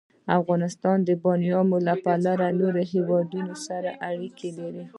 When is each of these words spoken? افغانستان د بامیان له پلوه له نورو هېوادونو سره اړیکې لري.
افغانستان 0.39 0.97
د 1.07 1.09
بامیان 1.23 1.65
له 1.87 1.93
پلوه 2.03 2.31
له 2.41 2.47
نورو 2.59 2.81
هېوادونو 2.93 3.53
سره 3.67 3.89
اړیکې 4.09 4.49
لري. 4.59 4.83